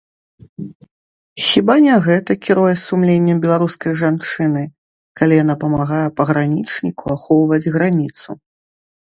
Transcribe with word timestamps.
Хіба 1.47 1.75
не 1.87 1.95
гэта 2.07 2.31
кіруе 2.45 2.71
сумленнем 2.85 3.37
беларускай 3.45 3.93
жанчыны, 4.01 4.63
калі 5.21 5.33
яна 5.43 5.55
памагае 5.65 6.03
пагранічніку 6.23 7.03
ахоўваць 7.19 7.65
граніцу? 7.79 8.29